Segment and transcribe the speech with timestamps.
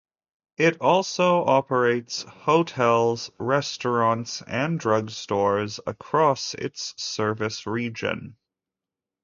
[0.57, 8.35] It also operates hotels, restaurants, and drugstores across its service region.